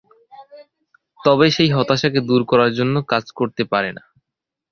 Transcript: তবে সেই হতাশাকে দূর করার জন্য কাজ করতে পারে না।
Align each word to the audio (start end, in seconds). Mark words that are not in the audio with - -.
তবে 1.19 1.45
সেই 1.55 1.69
হতাশাকে 1.75 2.19
দূর 2.29 2.41
করার 2.51 2.71
জন্য 2.77 2.95
কাজ 3.11 3.25
করতে 3.39 3.63
পারে 3.71 3.89
না। 3.97 4.03